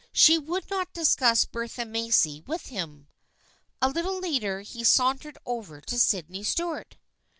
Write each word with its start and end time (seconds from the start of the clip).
She 0.11 0.39
would 0.39 0.67
not 0.71 0.93
discuss 0.93 1.45
Bertha 1.45 1.85
Macy 1.85 2.41
with 2.47 2.69
him. 2.69 3.07
A 3.83 3.87
little 3.89 4.19
later 4.19 4.61
he 4.61 4.83
sauntered 4.83 5.37
over 5.45 5.79
to 5.79 5.99
Sydney 5.99 6.41
Stuart. 6.41 6.97